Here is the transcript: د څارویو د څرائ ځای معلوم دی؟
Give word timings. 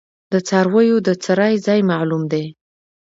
د 0.31 0.33
څارویو 0.47 0.97
د 1.07 1.09
څرائ 1.23 1.53
ځای 1.67 1.79
معلوم 1.91 2.23
دی؟ 2.31 2.45